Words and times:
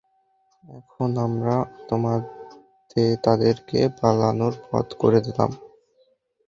এখন 0.63 1.09
আমরা 1.17 1.55
তাদেরকে 3.23 3.79
পালানোর 3.99 4.53
পথ 4.67 4.87
করে 4.93 5.19
দিলাম। 5.21 5.51